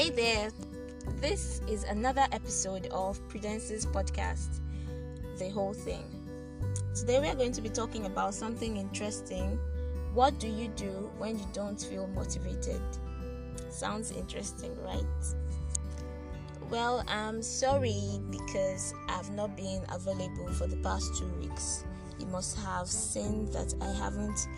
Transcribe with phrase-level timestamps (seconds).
[0.00, 0.48] Hey there,
[1.20, 4.60] this is another episode of Prudence's podcast,
[5.38, 6.02] The Whole Thing.
[6.94, 9.58] Today we are going to be talking about something interesting.
[10.14, 12.80] What do you do when you don't feel motivated?
[13.68, 15.04] Sounds interesting, right?
[16.70, 21.84] Well, I'm sorry because I've not been available for the past two weeks.
[22.18, 24.48] You must have seen that I haven't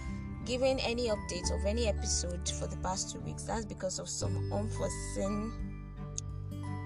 [0.44, 3.44] given any updates of any episode for the past two weeks.
[3.44, 5.52] That's because of some unforeseen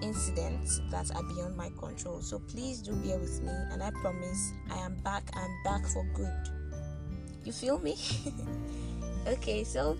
[0.01, 2.21] incidents that are beyond my control.
[2.21, 5.29] So please do bear with me, and I promise I am back.
[5.33, 6.49] I'm back for good.
[7.43, 7.97] You feel me?
[9.27, 9.97] okay, so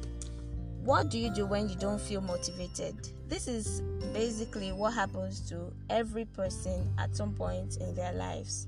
[0.84, 2.96] what do you do when you don't feel motivated?
[3.28, 3.82] This is
[4.14, 8.68] basically what happens to every person at some point in their lives.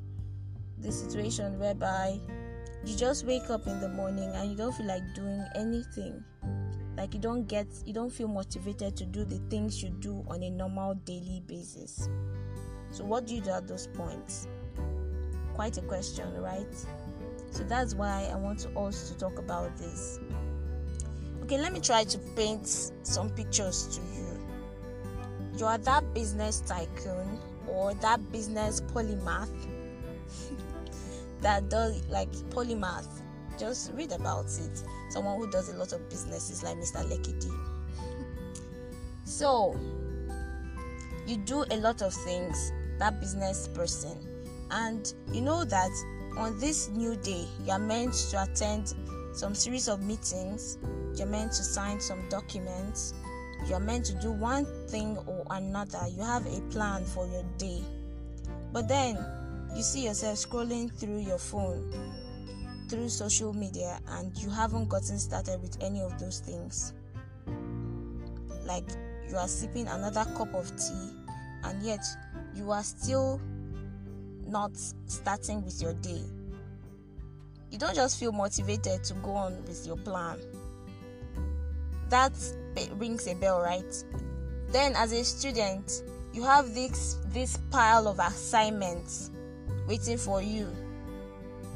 [0.79, 2.19] The situation whereby
[2.85, 6.23] you just wake up in the morning and you don't feel like doing anything.
[6.97, 10.43] Like you don't get you don't feel motivated to do the things you do on
[10.43, 12.09] a normal daily basis.
[12.91, 14.47] So what do you do at those points?
[15.53, 16.73] Quite a question right?
[17.51, 20.19] So that's why i want us to talk about this.
[21.43, 22.67] Okay let me try to paint
[23.03, 25.57] some pictures to you.
[25.57, 29.49] You are that business tycoon or that business polymath
[31.41, 33.07] that does like polymath.
[33.57, 34.83] Just read about it.
[35.09, 37.03] Someone who does a lot of businesses like Mr.
[37.05, 37.51] Lekidi.
[39.23, 39.77] so
[41.25, 44.17] you do a lot of things, that business person,
[44.71, 45.91] and you know that
[46.37, 48.93] on this new day you are meant to attend
[49.33, 50.77] some series of meetings,
[51.15, 53.13] you're meant to sign some documents,
[53.67, 55.99] you're meant to do one thing or another.
[56.15, 57.83] You have a plan for your day.
[58.71, 59.17] But then
[59.75, 61.93] you see yourself scrolling through your phone,
[62.89, 66.93] through social media, and you haven't gotten started with any of those things.
[68.65, 68.85] Like
[69.29, 71.11] you are sipping another cup of tea,
[71.63, 72.03] and yet
[72.55, 73.39] you are still
[74.45, 74.71] not
[75.05, 76.23] starting with your day.
[77.71, 80.39] You don't just feel motivated to go on with your plan.
[82.09, 82.33] That
[82.93, 84.03] rings a bell, right?
[84.69, 89.31] Then, as a student, you have this this pile of assignments
[89.89, 90.69] waiting for you.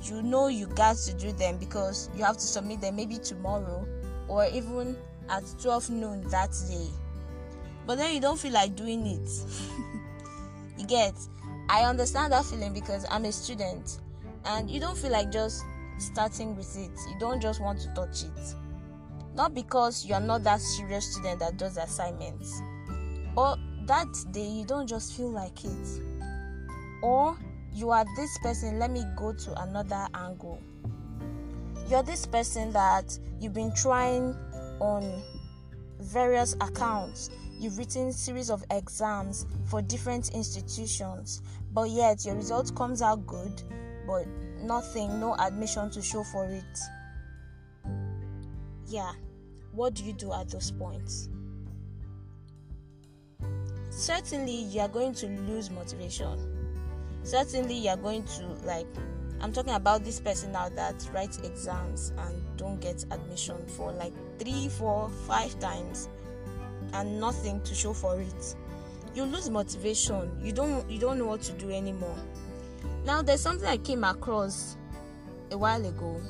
[0.03, 3.85] You know you got to do them because you have to submit them maybe tomorrow
[4.27, 4.95] or even
[5.29, 6.87] at 12 noon that day.
[7.87, 9.29] But then you don't feel like doing it.
[10.77, 11.13] you get
[11.69, 13.99] I understand that feeling because I'm a student
[14.45, 15.63] and you don't feel like just
[15.97, 16.91] starting with it.
[17.09, 18.55] You don't just want to touch it.
[19.33, 22.61] Not because you are not that serious student that does assignments.
[23.33, 23.57] But
[23.87, 26.01] that day you don't just feel like it.
[27.01, 27.37] Or
[27.73, 30.61] you are this person let me go to another angle.
[31.89, 34.35] You're this person that you've been trying
[34.79, 35.21] on
[35.99, 37.29] various accounts.
[37.59, 41.41] You've written series of exams for different institutions
[41.73, 43.63] but yet your result comes out good
[44.05, 44.27] but
[44.61, 46.79] nothing no admission to show for it.
[48.87, 49.11] Yeah
[49.71, 51.29] what do you do at those points?
[53.89, 56.52] Certainly you are going to lose motivation
[57.23, 58.87] certainly you're going to like
[59.41, 64.13] i'm talking about this person now that writes exams and don't get admission for like
[64.39, 66.09] three four five times
[66.93, 68.55] and nothing to show for it.
[69.13, 70.31] You lose motivation.
[70.41, 72.15] You don't you don't know what to do anymore.
[73.05, 74.77] Now there's something i came across
[75.51, 76.21] a while ago.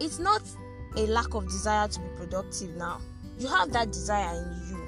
[0.00, 0.42] It's not
[0.96, 3.00] a lack of desire to be productive now.
[3.38, 4.86] You have that desire in you.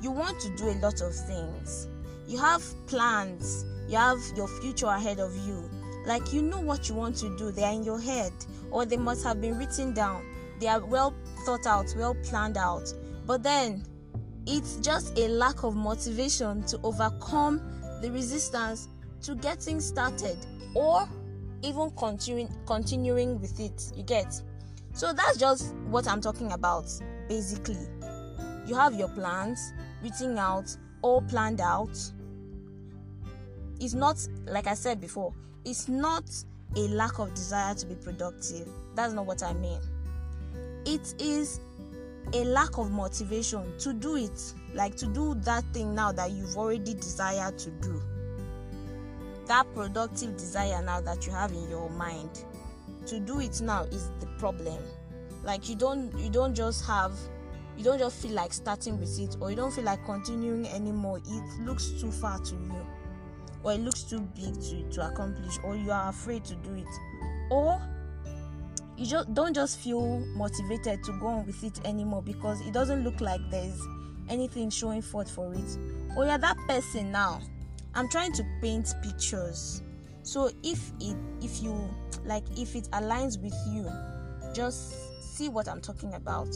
[0.00, 1.88] You want to do a lot of things.
[2.26, 5.68] You have plans you have your future ahead of you.
[6.06, 7.50] Like you know what you want to do.
[7.50, 8.32] They are in your head.
[8.70, 10.24] Or they must have been written down.
[10.60, 11.14] They are well
[11.44, 12.92] thought out well planned out.
[13.26, 13.84] But then
[14.46, 17.60] it's just a lack of motivation to overcome
[18.02, 18.88] the resistance
[19.22, 20.36] to getting started
[20.74, 21.08] or
[21.62, 23.92] even continuing continuing with it.
[23.96, 24.40] You get?
[24.92, 26.86] So that's just what i'm talking about
[27.28, 27.88] basically.
[28.66, 29.72] You have your plans
[30.02, 31.98] written out all planned out
[33.84, 35.34] it's not like I said before,
[35.64, 36.24] it's not
[36.76, 38.66] a lack of desire to be productive.
[38.94, 39.78] That's not what I mean.
[40.86, 41.60] It is
[42.32, 46.56] a lack of motivation to do it, like to do that thing now that you've
[46.56, 48.02] already desired to do.
[49.46, 52.44] That productive desire now that you have in your mind.
[53.06, 54.82] To do it now is the problem.
[55.42, 57.12] Like you don't you don't just have
[57.76, 61.18] you don't just feel like starting with it or you don't feel like continuing anymore.
[61.18, 62.86] It looks too far to you
[63.64, 66.86] or it looks too big to, to accomplish or you are afraid to do it
[67.50, 67.80] or
[68.96, 73.02] you just don't just feel motivated to go on with it anymore because it doesn't
[73.02, 73.80] look like there's
[74.28, 75.78] anything showing forth for it.
[76.16, 77.40] Or you're that person now.
[77.94, 79.82] I'm trying to paint pictures.
[80.22, 81.76] So if it if you
[82.24, 83.90] like if it aligns with you
[84.54, 84.94] just
[85.36, 86.48] see what i'm talking about.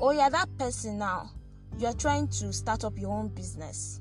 [0.00, 1.30] Oh yeah that person now.
[1.76, 4.00] You're trying to start up your own business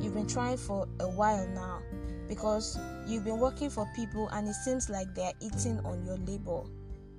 [0.00, 1.80] you've been trying for a while now
[2.28, 6.62] because you've been working for people and it seems like they're eating on your labor.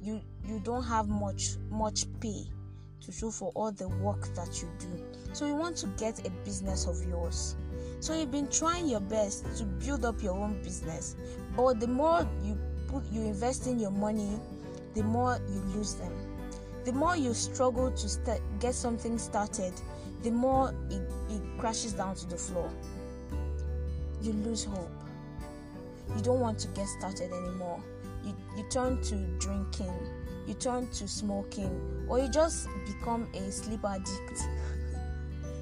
[0.02, 2.46] You you don't have much much pay
[3.02, 5.04] to show for all the work that you do.
[5.34, 7.56] So you want to get a business of yours.
[8.00, 11.16] So you've been trying your best to build up your own business
[11.56, 14.40] but the more you put you invest in your money
[14.94, 16.14] the more you lose them.
[16.86, 19.74] The more you struggle to start, get something started
[20.24, 22.72] the more it, it crashes down to the floor
[24.24, 24.90] you lose hope.
[26.16, 27.84] You don't want to get started anymore.
[28.24, 29.94] You, you turn to drinking.
[30.48, 32.06] You turn to smoking.
[32.08, 34.10] Or you just become a sleep addict.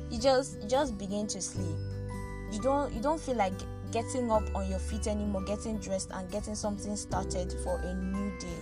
[0.10, 1.78] You just you just begin to sleep.
[2.52, 3.54] You don't you don't feel like
[3.94, 8.38] getting up on your feet anymore getting dressed and getting something started for a new
[8.38, 8.60] day.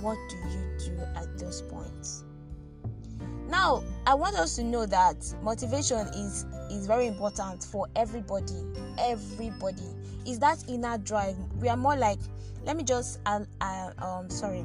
[0.00, 2.24] What do you do at those points
[3.48, 8.54] now i want us to know that motivation is is very important for everybody
[8.98, 9.82] everybody.
[10.26, 11.36] Is that inner drive.
[11.60, 12.18] We are more like
[12.64, 14.64] let me just uh, uh, um sorry.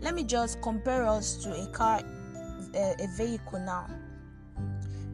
[0.00, 2.00] Let me just compare us to a car
[2.74, 3.88] a, a vehicle now.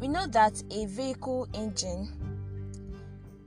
[0.01, 2.09] We know that a vehicle engine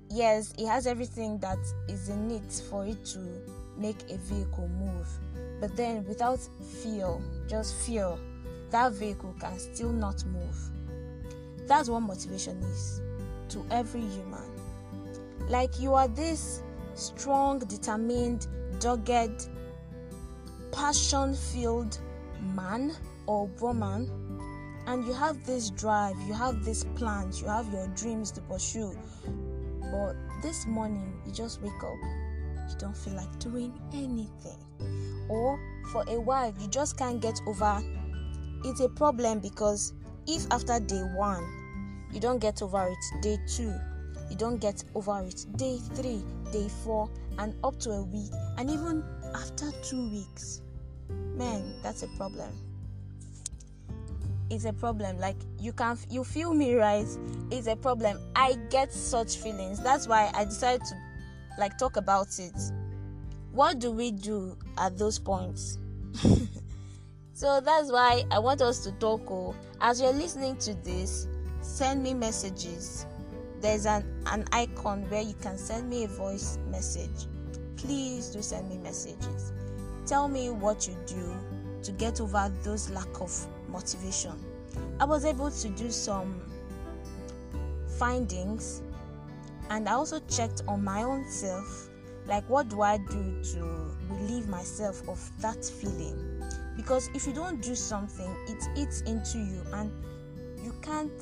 [0.09, 1.57] yes it has everything that
[1.89, 3.19] is in it for it to
[3.77, 5.07] make a vehicle move.
[5.59, 6.39] But then without
[6.81, 8.19] fuel just fuel
[8.71, 10.57] that vehicle can still not move.
[11.67, 13.01] That's what motivation is
[13.49, 14.49] to every human.
[15.49, 16.63] Like you are this
[16.95, 18.47] strong determined
[18.79, 19.47] dogged
[20.71, 21.99] passion filled
[22.55, 22.93] man
[23.27, 24.09] or woman
[24.87, 28.97] and you have this drive you have these plans you have your dreams to pursue.
[29.91, 31.97] But this morning you just wake up
[32.69, 34.57] you don't feel like doing anything.
[35.29, 35.59] Or
[35.91, 37.81] for a while you just can't get over
[38.63, 39.93] it's a problem because
[40.27, 41.43] if after day one
[42.11, 43.73] you don't get over it day two
[44.29, 46.21] you don't get over it day three
[46.51, 47.09] day four
[47.39, 49.03] and up to a week and even
[49.35, 50.61] after two weeks
[51.37, 52.51] man that's a problem.
[54.49, 55.19] It's a problem.
[55.19, 57.05] Like you can you feel me right?
[57.51, 58.19] It's a problem.
[58.35, 59.79] I get such feelings.
[59.81, 60.95] That's why i decided to
[61.59, 62.55] like talk about it.
[63.51, 65.77] What do we do at those points
[67.37, 71.27] so that's why i want us to talk oh as you're listening to this
[71.67, 73.05] send me messages.
[73.61, 77.27] There's an, an icon where you can send me a voice message.
[77.75, 79.51] Please do send me messages.
[80.05, 81.35] Tell me what you do
[81.83, 84.33] to get over those lack of motivation.
[84.99, 86.41] I was able to do some
[87.99, 88.83] findings
[89.71, 91.89] and i also checked on my own self.
[92.27, 96.43] Like what do i do to relieve myself of that feeling
[96.77, 99.91] because if you don't do something it eats into you and
[100.63, 101.21] you can't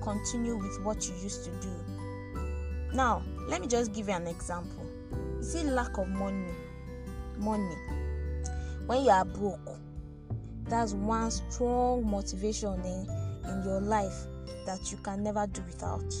[0.00, 1.74] continue with what you used to do.
[2.94, 4.86] Now let me just give you an example.
[5.38, 6.54] You see lack of money?
[7.36, 7.76] Money.
[8.86, 9.68] When you are broke
[10.66, 13.06] that's one strong motivation in,
[13.50, 14.26] in your life
[14.64, 16.14] that you can never do without.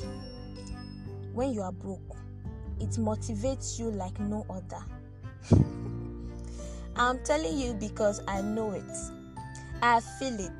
[1.32, 2.00] When you are broke
[2.80, 4.84] it motivates you like no other
[6.96, 8.84] i'm telling you because i know it
[9.82, 10.52] i feel it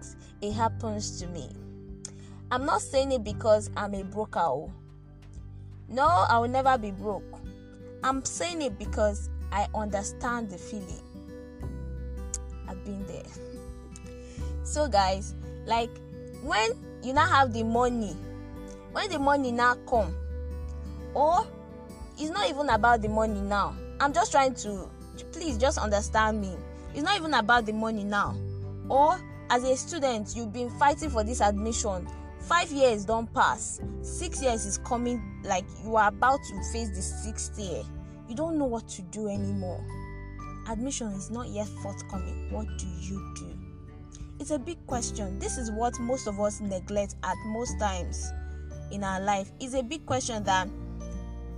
[0.43, 1.49] it happens to me
[2.51, 4.73] i'm not saying it because i'm a broker oh.
[5.89, 7.41] no i will never be broke
[8.03, 11.01] i'm saying it because i understand the feeling
[12.69, 13.23] I've been there.
[14.65, 15.35] so, guys,
[15.67, 15.91] like
[16.43, 16.71] when
[17.03, 18.17] you now have the money,
[18.93, 20.15] when the money now come,
[21.15, 21.47] or
[22.19, 23.77] it's not even about the money now.
[24.01, 24.89] I'm just trying to
[25.33, 26.57] please just understand me.
[26.95, 28.37] It's not even about the money now.
[28.89, 32.09] Or as a student, you've been fighting for this admission.
[32.41, 33.81] Five years don't pass.
[34.03, 37.83] Six years is coming, like you are about to face the sixth year.
[38.29, 39.85] You don't know what to do anymore
[40.69, 43.59] admission is not yet forthcoming, what do you do?
[44.41, 45.39] It's a big question.
[45.39, 48.33] This is what most of us neglect at most times
[48.91, 49.53] in our life.
[49.61, 50.69] It's a big question that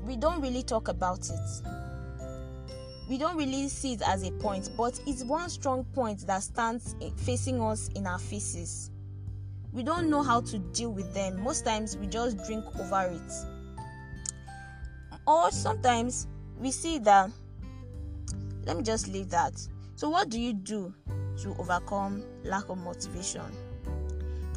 [0.04, 1.62] we don't really talk about it.
[3.08, 6.96] We don't really see it as a point, but it's one strong point that stands
[7.00, 8.90] eh, facing us in our faces.
[9.72, 11.40] We don't know how to deal with them.
[11.40, 13.32] Most times we just drink over it.
[15.26, 16.26] Or sometimes
[16.58, 17.30] we see that
[18.66, 19.54] let me just leave that.
[19.94, 20.92] So, what do you do
[21.42, 23.44] to overcome lack of motivation?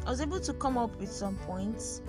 [0.04, 2.02] I was able to come up with some points.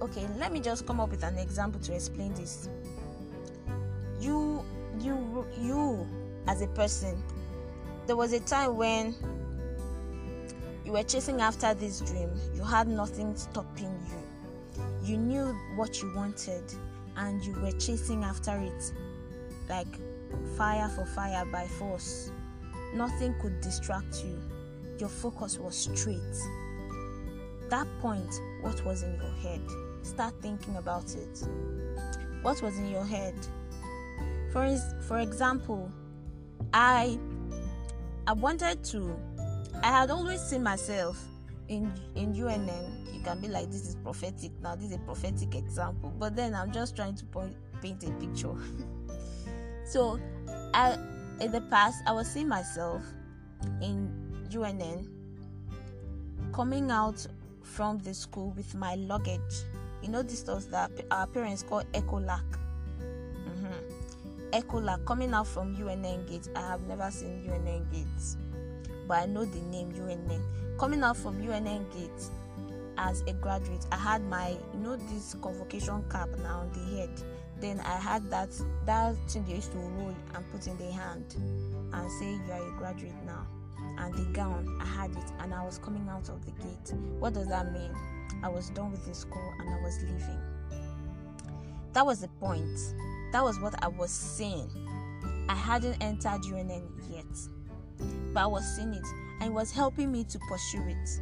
[0.00, 2.70] Okay, let me just come up with an example to explain this.
[4.20, 4.64] You,
[5.00, 6.06] you, you,
[6.46, 7.22] as a person,
[8.06, 9.14] there was a time when
[10.84, 12.30] you were chasing after this dream.
[12.54, 14.84] You had nothing stopping you.
[15.02, 16.64] You knew what you wanted,
[17.16, 18.92] and you were chasing after it
[19.68, 19.86] like
[20.56, 22.30] fire for fire by force.
[22.94, 24.40] Nothing could distract you.
[24.98, 26.20] Your focus was straight.
[27.68, 29.60] That point, what was in your head?
[30.02, 31.48] Start thinking about it.
[32.42, 33.34] What was in your head?
[34.52, 35.90] For for example,
[36.72, 37.18] I
[38.26, 39.16] I wanted to
[39.82, 41.22] I had always seen myself
[41.68, 43.08] in in UNN.
[43.12, 44.74] You can be like this is prophetic now.
[44.74, 46.12] This is a prophetic example.
[46.18, 48.54] But then I'm just trying to point, paint a picture.
[49.84, 50.18] so
[50.74, 50.98] I
[51.40, 53.02] in the past I was seeing myself
[53.82, 54.10] in
[54.54, 55.08] UNN
[56.52, 57.26] coming out
[57.62, 59.64] from the school with my luggage.
[60.02, 62.44] You know this stuff that our parents call Ecolac.
[64.62, 66.48] Coming out from UNN gate.
[66.54, 68.36] I have never seen UNN gates,
[69.06, 70.42] but I know the name UNN.
[70.78, 72.30] Coming out from UNN gate
[72.98, 77.10] as a graduate, I had my you know this convocation cap now on the head
[77.60, 78.50] then I had that
[78.84, 81.36] that thing they used to roll and put in the hand
[81.92, 83.46] and say you are a graduate now.
[83.98, 86.94] And the gown, I had it and I was coming out of the gate.
[87.18, 87.94] What does that mean?
[88.42, 90.40] I was done with the school and I was leaving.
[91.94, 92.78] That was the point.
[93.32, 94.70] That was what I was seeing.
[95.48, 97.24] I hadn't entered UNN yet,
[98.32, 99.06] but I was seeing it
[99.40, 101.20] and it was helping me to pursue it.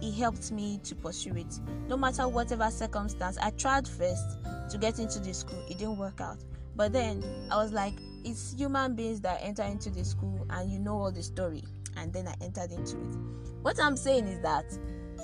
[0.00, 1.58] It helped me to pursue it.
[1.88, 4.38] No matter whatever circumstance, I tried first
[4.70, 5.60] to get into the school.
[5.68, 6.38] It didn't work out.
[6.76, 10.78] But then I was like, it's human beings that enter into the school and you
[10.78, 11.64] know all the story.
[11.96, 13.16] And then I entered into it.
[13.62, 14.66] What I'm saying is that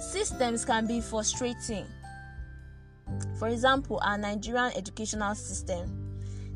[0.01, 1.87] systems can be frustrating.
[3.39, 6.04] For example, our Nigerian educational system,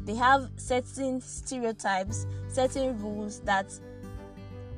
[0.09, 3.67] they have certain stereotypes, certain rules that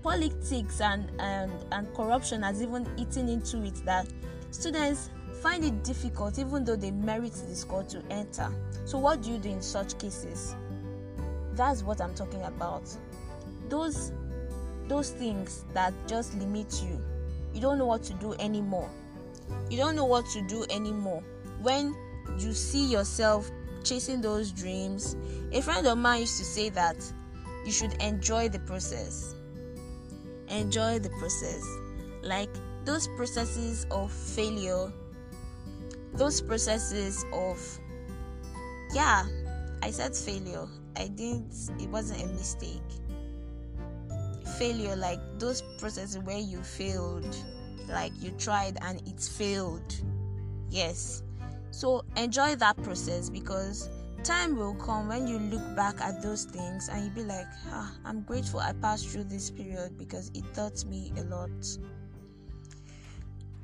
[0.02, 4.08] politics and, and, and corruption has even eaten into it that
[4.50, 5.08] students
[5.40, 8.50] find it difficult even though they merit the score to enter.
[8.84, 10.56] So, what do you do in such cases?
[11.52, 12.82] That's what I'm talking about.
[13.68, 14.10] Those
[14.88, 17.00] those things that just limit you.
[17.54, 18.90] You don't know what to do anymore.
[19.70, 21.22] You don't know what to do anymore.
[21.62, 21.94] When
[22.36, 23.48] you see yourself
[23.84, 25.16] chasing those dreams,
[25.52, 26.96] a friend of mine used to say that
[27.64, 29.34] you should enjoy the process.
[30.48, 31.64] Enjoy the process.
[32.22, 32.50] Like
[32.84, 34.92] those processes of failure
[36.14, 37.78] those processes of
[38.92, 39.24] yeah
[39.82, 40.66] i said failure.
[40.96, 42.82] I didn't it wasn't a mistake.
[44.58, 47.36] Failure like those processes where you failed.
[47.88, 49.94] Like you tried and it failed.
[50.68, 51.22] Yes
[51.70, 53.88] so enjoy that process because
[54.24, 57.92] time will come when you look back at those things and you'll be like ah,
[58.04, 61.50] i'm grateful i passed through this period because it taught me a lot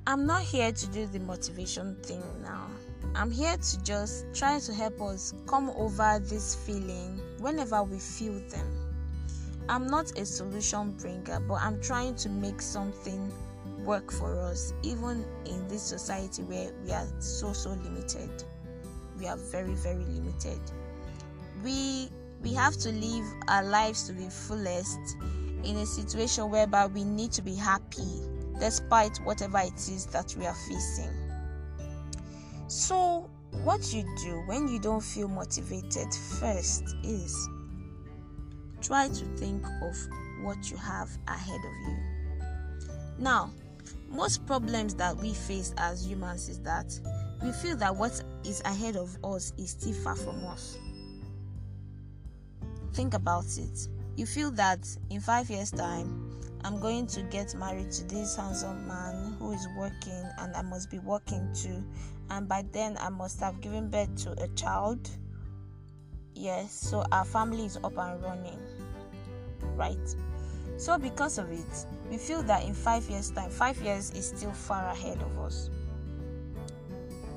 [0.09, 2.69] I'm not here to do the motivation thing now.
[3.17, 8.39] I'm here to just try to help us come over this feeling whenever we feel
[8.49, 8.87] them.
[9.69, 13.33] I'm not a solution bringer, but I'm trying to make something
[13.87, 18.31] work for us, even in this society where we are so so limited.
[19.19, 20.61] We are very very limited.
[21.63, 22.11] We
[22.43, 24.99] we have to live our lives to the fullest
[25.65, 28.21] in a situation whereby we need to be happy
[28.61, 31.11] despite whatever it is that we are facing.
[32.69, 33.31] So,
[33.65, 37.49] what you do when you don't feel motivated first is
[38.81, 39.97] try to think of
[40.43, 41.97] what you have ahead of you.
[43.19, 43.51] Now,
[44.09, 46.99] most problems that we face as humans is that
[47.43, 50.79] we feel that what is ahead of us is still far from us.
[52.95, 53.89] Think about it.
[54.17, 56.27] You feel that in five years' time,
[56.65, 60.91] I'm going to get married to this handsome man who is working and I must
[60.91, 61.85] be working too.
[62.31, 65.09] And by then, I must have given birth to a child.
[66.35, 68.59] Yes, so our family is up and running.
[69.77, 70.17] Right?
[70.77, 74.53] So, because of it, we feel that in five years' time, five years is still
[74.53, 75.71] far ahead of us.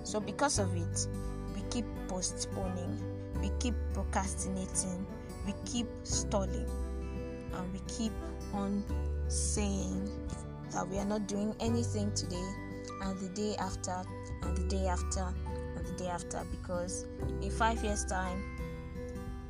[0.03, 1.08] So, because of it,
[1.55, 3.00] we keep postponing,
[3.41, 5.05] we keep procrastinating,
[5.46, 6.69] we keep stalling,
[7.53, 8.12] and we keep
[8.53, 8.84] on
[9.29, 10.10] saying
[10.72, 12.48] that we are not doing anything today
[13.03, 14.03] and the day after
[14.43, 15.34] and the day after
[15.75, 17.05] and the day after because
[17.41, 18.43] in five years time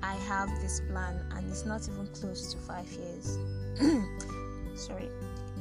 [0.04, 3.38] i have this plan and it's not even close to five years
[4.76, 5.10] sorry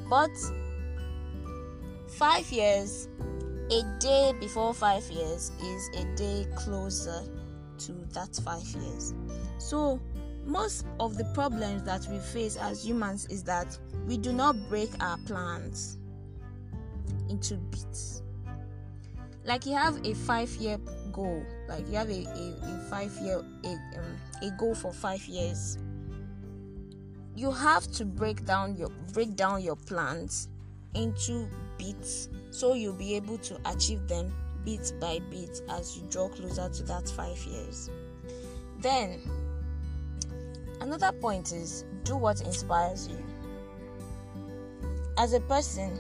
[0.09, 0.31] but
[2.19, 3.09] five years,
[3.71, 7.23] a day before five years is a day closer
[7.79, 9.15] to that five years.
[9.59, 10.01] So,
[10.45, 14.91] most of the problems that we face as humans is that we do not break
[15.01, 15.99] our plans
[17.29, 18.23] into bits.
[19.45, 20.79] Like you have a five year
[21.13, 25.25] goal, like you have a, a, a five year a, um, a goal for five
[25.27, 25.79] years.
[27.37, 30.49] You have to break down your break down your plans
[30.95, 31.47] into
[31.79, 34.33] bits so you'll be able to achieve them
[34.65, 37.91] bit by bit as you draw closer to that five years.
[38.79, 39.21] Then,
[40.81, 43.25] another point is do what inspires you.
[45.17, 45.99] As a person,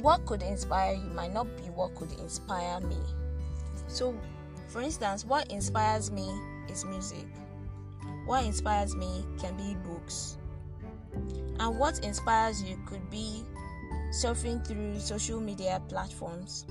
[0.00, 2.98] what could inspire you might not be what could inspire me.
[3.94, 4.12] So,
[4.66, 6.28] for instance, what inspires me
[6.68, 7.26] is music.
[8.26, 10.36] What inspires me can be books.
[11.60, 13.44] And what inspires you could be
[14.10, 16.66] surfing through social media platforms.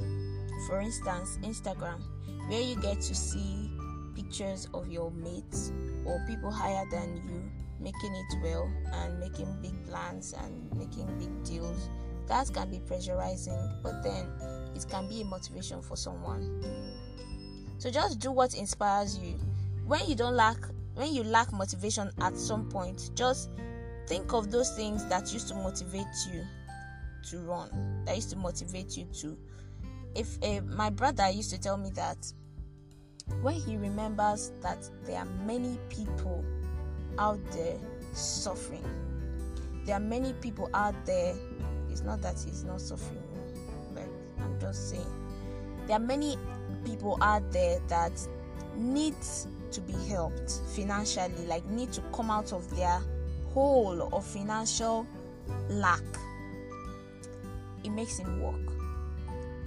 [0.67, 2.01] For instance, Instagram,
[2.49, 3.71] where you get to see
[4.15, 5.71] pictures of your mates
[6.03, 7.49] or people higher than you
[7.79, 11.89] making it well and making big plans and making big deals.
[12.27, 14.27] That can be pressurizing, but then
[14.75, 16.63] it can be a motivation for someone.
[17.77, 19.39] So just do what inspires you.
[19.85, 20.57] When you don't lack
[20.95, 23.49] when you lack motivation at some point, just
[24.07, 26.45] think of those things that used to motivate you
[27.29, 29.37] to run, that used to motivate you to.
[30.15, 32.31] If uh, my brother used to tell me that
[33.41, 36.43] when he remembers that there are many people
[37.17, 37.77] out there
[38.13, 38.85] suffering,
[39.85, 41.35] there are many people out there.
[41.89, 43.22] It's not that he's not suffering,
[44.59, 45.05] Just saying,
[45.87, 46.37] there are many
[46.85, 48.11] people out there that
[48.75, 49.15] need
[49.71, 53.01] to be helped financially, like need to come out of their
[53.53, 55.05] hole of financial
[55.69, 56.01] lack
[57.83, 58.73] it makes him work.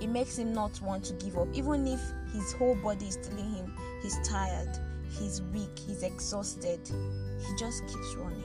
[0.01, 2.01] It makes him not want to give up, even if
[2.33, 4.79] his whole body is telling him he's tired,
[5.11, 6.81] he's weak, he's exhausted.
[6.87, 8.45] He just keeps running.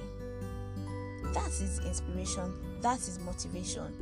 [1.33, 3.93] That's his inspiration, that's motivation.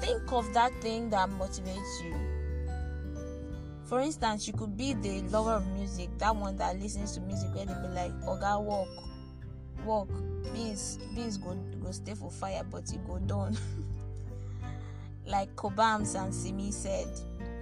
[0.00, 2.14] Think of that thing that motivates you.
[3.84, 7.54] For instance, you could be the lover of music, that one that listens to music
[7.54, 8.88] where they be like, Oga, walk,
[9.84, 10.08] walk,
[10.52, 13.56] beans, beans go, go stay for fire, but you go down.
[15.26, 17.08] like Cobhams and Simi said,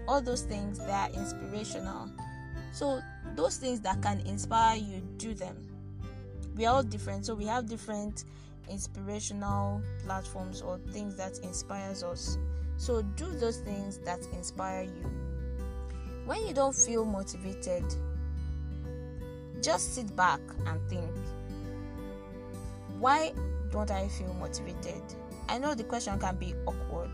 [0.07, 2.11] all those things they are inspirational.
[2.73, 3.01] So
[3.37, 5.57] those things that can inspire you, do them.
[6.57, 8.25] We are all different, so we have different
[8.69, 12.39] inspirational platforms or things that inspires us.
[12.77, 15.11] So do those things that inspire you.
[16.27, 17.85] When you don't feel motivated,
[19.61, 21.11] just sit back and think.
[22.99, 23.33] Why
[23.71, 25.03] don't I feel motivated?
[25.49, 27.11] I know the question can be awkward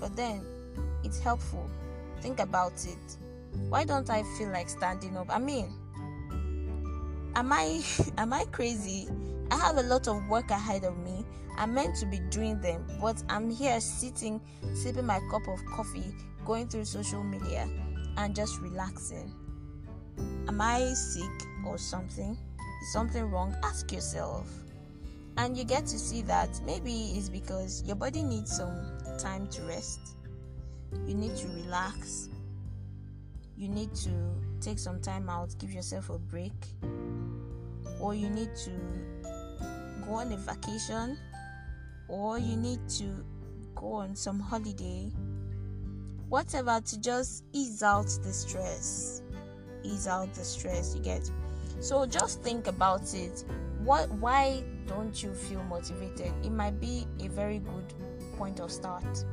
[0.00, 0.44] but then
[1.04, 1.70] it's helpful.
[2.20, 3.16] Think about it.
[3.68, 5.26] Why don't I feel like standing up?
[5.28, 5.72] I mean,
[7.34, 7.82] am I
[8.18, 9.08] am I crazy?
[9.50, 11.24] I have a lot of work ahead of me.
[11.56, 14.40] I'm meant to be doing them, but I'm here sitting,
[14.74, 16.14] sipping my cup of coffee,
[16.46, 17.68] going through social media,
[18.16, 19.34] and just relaxing.
[20.48, 22.38] Am I sick or something?
[22.82, 23.54] Is something wrong?
[23.62, 24.48] Ask yourself.
[25.36, 29.62] And you get to see that maybe it's because your body needs some time to
[29.62, 30.00] rest.
[31.06, 32.28] You need to relax.
[33.56, 34.10] You need to
[34.60, 36.52] take some time out, give yourself a break.
[38.00, 38.70] Or you need to
[40.06, 41.18] go on a vacation.
[42.08, 43.24] Or you need to
[43.74, 45.10] go on some holiday.
[46.28, 49.22] Whatever to just ease out the stress.
[49.82, 51.30] Ease out the stress you get.
[51.80, 53.44] So just think about it.
[53.84, 56.32] What why don't you feel motivated?
[56.44, 57.94] It might be a very good
[58.36, 59.24] point of start.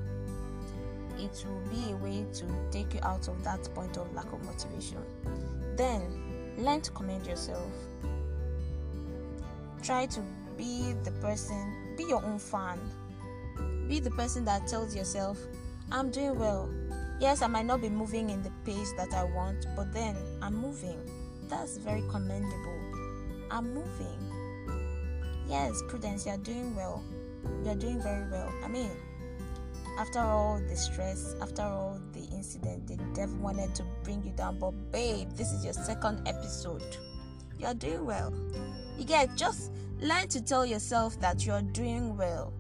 [1.17, 4.43] It will be a way to take you out of that point of lack of
[4.43, 5.03] motivation.
[5.75, 6.01] Then,
[6.57, 7.71] learn to commend yourself.
[9.81, 10.21] Try to
[10.57, 12.79] be the person, be your own fan.
[13.87, 15.39] Be the person that tells yourself,
[15.91, 16.69] I'm doing well.
[17.19, 20.55] Yes, I might not be moving in the pace that I want, but then I'm
[20.55, 20.99] moving.
[21.47, 22.79] That's very commendable.
[23.49, 24.19] I'm moving.
[25.47, 27.03] Yes, Prudence, you're doing well
[27.63, 28.51] you're doing very well.
[28.63, 28.91] I mean,
[29.97, 34.59] after all the stress, after all the incident, the devil wanted to bring you down,
[34.59, 36.97] but babe, this is your second episode.
[37.57, 38.33] You're doing well.
[38.97, 42.53] You get just learn to tell yourself that you're doing well.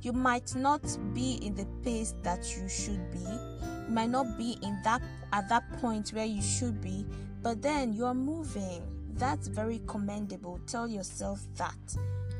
[0.00, 0.82] You might not
[1.14, 3.18] be in the pace that you should be.
[3.18, 7.06] You might not be in that at that point where you should be,
[7.42, 8.82] but then you're moving.
[9.14, 10.58] That's very commendable.
[10.66, 11.96] Tell yourself that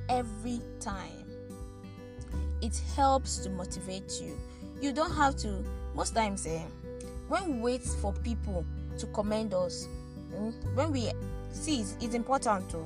[0.09, 1.22] every time
[2.63, 4.39] it helps to motivate you.
[4.81, 6.63] You don't have to, most times, eh,
[7.29, 8.65] when we wait for people
[8.99, 9.89] to commend us,
[10.33, 11.11] mm, when we
[11.51, 12.85] see it's, it's important to,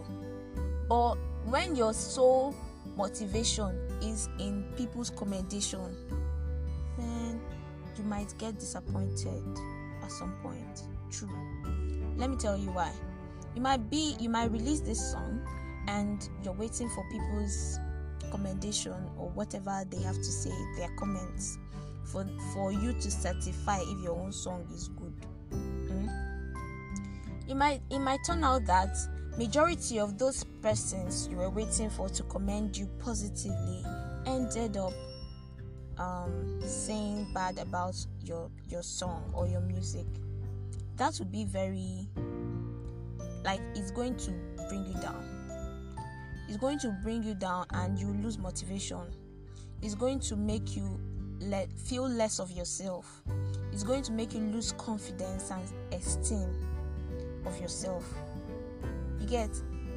[0.89, 2.55] but when your sole
[2.97, 5.95] motivation is in people's commendation,
[6.99, 7.41] then
[7.97, 9.43] you might get disappointed
[10.03, 10.83] at some point.
[11.11, 11.29] True.
[12.17, 12.93] Let me tell you why.
[13.55, 15.41] You might be, you might release this song
[15.89, 17.79] and you're waiting for people's
[18.31, 21.59] commendation or whatever they have to say, their comments,
[22.05, 25.15] for for you to certify if your own song is good.
[25.51, 26.09] Mm?
[27.49, 28.97] It might it might turn out that
[29.39, 33.85] majority of those persons you were waiting for to commend you positively
[34.27, 34.93] ended up
[35.99, 40.07] um, saying bad about your your song or your music.
[40.97, 42.09] That would be very
[43.45, 44.31] like it's going to
[44.69, 45.36] bring you down
[46.49, 49.03] it's going to bring you down and you lose motivation.
[49.83, 51.01] It's going to make you
[51.41, 53.23] let feel less of yourself.
[53.73, 56.49] It's going to make you lose confidence and esteem
[57.45, 58.05] of yourself.
[59.21, 59.51] You get?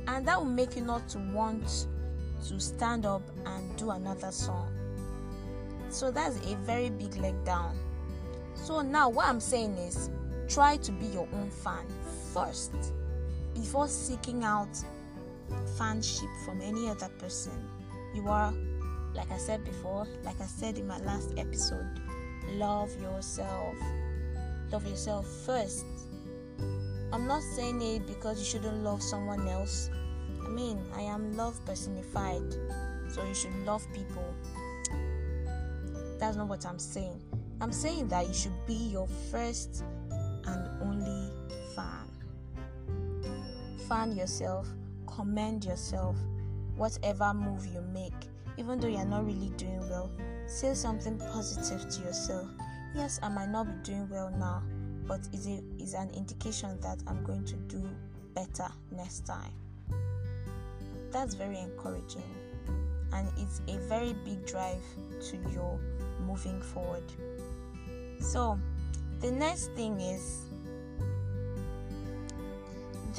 [0.07, 1.87] And that will make you not to want
[2.47, 4.73] to stand up and do another song.
[5.89, 7.77] So that's a very big leg down.
[8.55, 10.09] So now what i'm saying is
[10.47, 11.85] try to be your own fan
[12.33, 12.73] first
[13.53, 14.69] before seeking out
[15.77, 17.53] fanship from any other person.
[18.13, 18.53] You are,
[19.13, 21.99] like I said before, like I said in my last episode,
[22.53, 23.75] love yourself.
[24.71, 25.85] Love yourself first.
[27.11, 29.89] I'm not saying it because you shouldn't love someone else.
[30.45, 32.53] I mean, I am love personified,
[33.09, 34.33] so you should love people.
[36.19, 37.19] That's not what I'm saying.
[37.61, 39.83] I'm saying that you should be your first
[40.45, 41.31] and only
[41.75, 42.07] fan.
[43.87, 44.67] Fan yourself
[45.15, 46.15] commend yourself,
[46.75, 48.13] whatever move you make,
[48.57, 50.11] even though you're not really doing well.
[50.47, 52.47] Say something positive to yourself.
[52.95, 54.63] Yes, I might not be doing well now,
[55.07, 57.87] but it's, it's an indication that I'm going to do
[58.33, 59.51] better next time.
[61.11, 62.23] That's very encouraging,
[63.13, 64.83] and it's a very big drive
[65.29, 65.79] to your
[66.25, 67.03] moving forward.
[68.19, 68.59] So,
[69.21, 70.48] the next thing is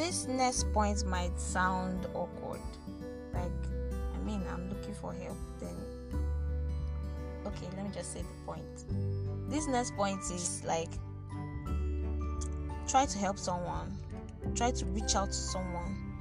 [0.00, 2.62] this next point might sound awkward.
[3.34, 3.52] Like,
[4.14, 5.76] I mean, I'm looking for help, then.
[7.44, 9.50] Okay, let me just say the point.
[9.50, 10.88] This next point is like,
[12.88, 13.94] try to help someone,
[14.54, 16.16] try to reach out to someone.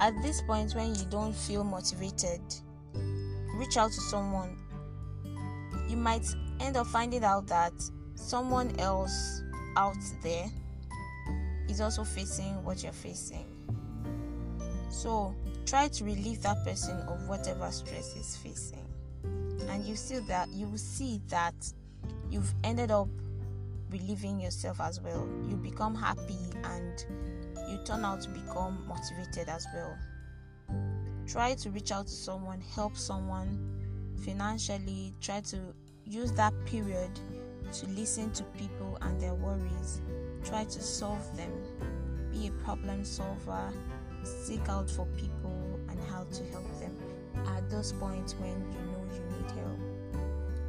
[0.00, 2.40] At this point, when you don't feel motivated,
[3.56, 4.56] reach out to someone.
[5.86, 6.26] You might
[6.60, 7.74] end up finding out that
[8.14, 9.42] someone else
[9.76, 10.50] out there
[11.68, 13.46] is also facing what you're facing.
[14.88, 15.34] So
[15.66, 18.86] try to relieve that person of whatever stress he's facing.
[19.68, 21.54] And you see that you will see that
[22.30, 23.08] you've ended up
[23.90, 25.28] relieving yourself as well.
[25.48, 27.04] You become happy and
[27.68, 29.96] you turn out to become motivated as well.
[31.26, 33.58] Try to reach out to someone, help someone
[34.24, 35.58] financially, try to
[36.04, 37.10] use that period
[37.72, 40.00] to listen to people and their worries
[40.46, 41.50] try to solve them.
[42.32, 43.72] Be a problem solver.
[44.22, 46.96] Seek out for people and how to help them
[47.46, 49.78] at those points when you know you need help.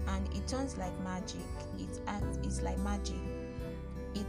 [0.08, 1.42] And it turns like magic.
[1.78, 1.90] It
[2.46, 3.16] is like magic.
[4.16, 4.26] It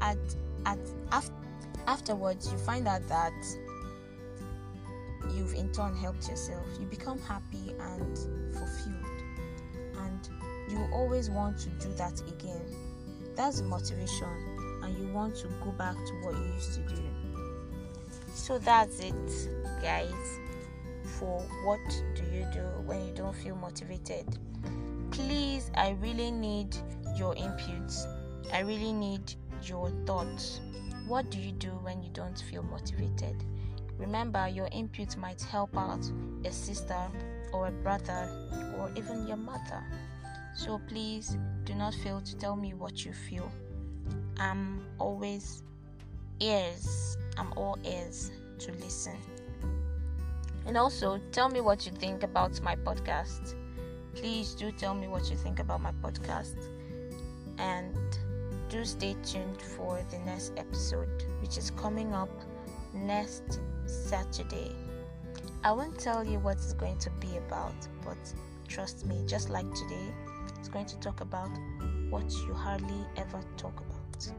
[0.00, 0.18] at
[0.64, 0.78] at
[1.12, 1.30] af-
[1.86, 3.32] afterwards you find out that
[5.34, 6.66] you've in turn helped yourself.
[6.78, 8.18] You become happy and
[8.52, 9.22] fulfilled,
[9.98, 10.28] and
[10.68, 12.85] you always want to do that again
[13.36, 14.28] that's motivation
[14.82, 17.02] and you want to go back to what you used to do.
[18.34, 19.14] So that's it
[19.82, 20.12] guys
[21.18, 21.80] for what
[22.14, 24.26] do you do when you don't feel motivated?
[25.10, 26.76] Please i really need
[27.16, 28.04] your inputs
[28.52, 30.60] i really need your thoughts.
[31.06, 33.36] What do you do when you don't feel motivated?
[33.98, 36.04] Remember your input might help out
[36.44, 37.00] a sister
[37.52, 38.28] or a brother
[38.78, 39.82] or even your mother
[40.56, 43.52] so please do not fail to tell me what you feel.
[44.38, 45.62] I'm always
[46.40, 47.18] ears.
[47.36, 49.16] I'm all ears to listen.
[50.66, 53.54] And also tell me what you think about my podcast.
[54.14, 56.56] Please do tell me what you think about my podcast.
[57.58, 57.94] And
[58.70, 62.30] do stay tuned for the next episode, which is coming up
[62.94, 64.74] next Saturday.
[65.62, 68.16] I won't tell you what it's going to be about, but
[68.68, 70.12] trust me, just like today,
[70.66, 71.50] is going to talk about
[72.10, 74.32] what you hardly ever talk about.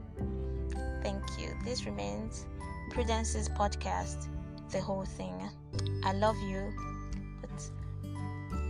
[1.01, 1.55] Thank you.
[1.63, 2.45] This remains
[2.91, 4.27] Prudence's podcast,
[4.69, 5.33] the whole thing.
[6.03, 6.73] I love you,
[7.39, 7.71] but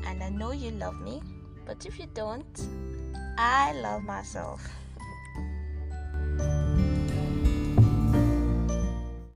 [0.05, 1.21] and I know you love me,
[1.65, 2.59] but if you don't,
[3.39, 4.61] I love myself.